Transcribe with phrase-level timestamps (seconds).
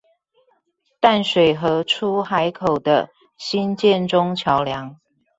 [0.99, 4.99] 淡水河出海口的興建中橋梁